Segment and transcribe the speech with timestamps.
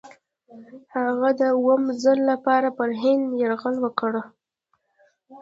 [0.95, 4.13] هغه د اووم ځل لپاره پر هند یرغل وکړ.